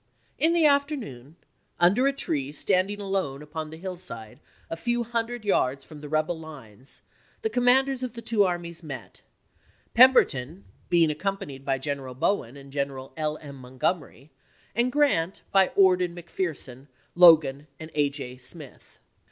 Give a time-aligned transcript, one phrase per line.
[0.39, 1.35] In the afternoon,
[1.79, 3.43] under a tree standing alone juiy3,i863.
[3.43, 4.39] upon the hillside
[4.71, 7.03] a few hundred yards from the rebel lines,
[7.43, 9.21] the commanders of the two armies met,
[9.93, 13.37] Pemberton being accompanied by G eneral Bowen and Colonel L.
[13.43, 13.57] M.
[13.57, 14.31] Montgomery,
[14.73, 18.09] and Grant by Ord and McPherson, Logan and A.
[18.09, 18.37] J.
[18.39, 18.97] Smith.